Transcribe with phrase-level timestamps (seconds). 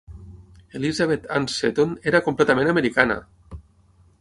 [0.79, 3.19] Elizabeth Ann Seton era completament americana!